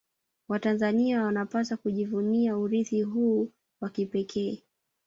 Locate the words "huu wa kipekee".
3.01-4.63